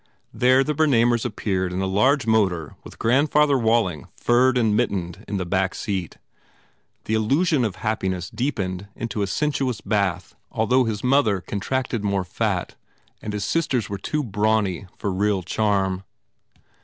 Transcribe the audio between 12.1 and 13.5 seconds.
fat and his